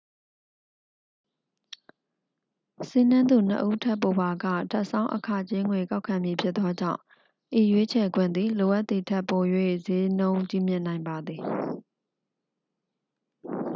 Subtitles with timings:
[2.89, 7.01] စီးနင်းသူ 2 ဦးထက်ပိုပါက ထပ်ဆောင်း အခကြေးငွေ ကောက်ခံမည်ဖြစ်သောကြောင့်
[7.59, 9.41] ဤရွေးချယ်ခွင့်သည် လိုအပ်သည်ထက်ပို၍
[9.85, 11.43] စျေးနှုန်းကြီးမြင့်နိုင်ပါသည်